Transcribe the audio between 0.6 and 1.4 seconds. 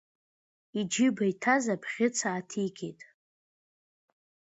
Иџьыба